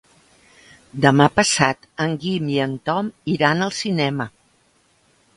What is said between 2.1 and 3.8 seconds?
Guim i en Tom iran al